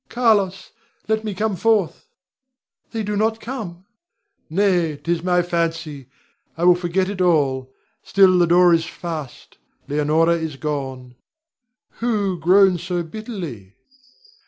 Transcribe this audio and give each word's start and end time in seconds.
Carlos! 0.09 0.71
let 1.07 1.23
me 1.23 1.35
come 1.35 1.55
forth! 1.55 2.07
They 2.91 3.03
do 3.03 3.15
not 3.15 3.39
come! 3.39 3.85
Nay, 4.49 4.97
'tis 4.97 5.21
my 5.21 5.43
fancy; 5.43 6.07
I 6.57 6.63
will 6.63 6.73
forget 6.73 7.07
it 7.07 7.21
all. 7.21 7.71
Still, 8.01 8.39
the 8.39 8.47
door 8.47 8.73
is 8.73 8.85
fast; 8.87 9.59
Leonore 9.87 10.31
is 10.33 10.55
gone. 10.55 11.17
Who 11.99 12.39
groans 12.39 12.81
so 12.81 13.03
bitterly? 13.03 13.75